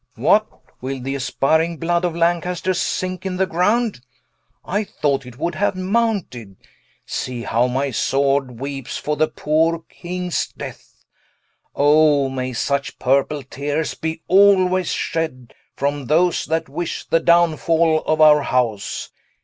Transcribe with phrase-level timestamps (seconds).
[0.17, 0.23] Rich.
[0.23, 0.47] What?
[0.81, 4.01] will the aspiring blood of Lancaster Sinke in the ground?
[4.65, 6.55] I thought it would haue mounted.
[7.05, 11.05] See how my sword weepes for the poore Kings death.
[11.75, 18.19] O may such purple teares be alway shed From those that wish the downfall of
[18.19, 19.11] our house.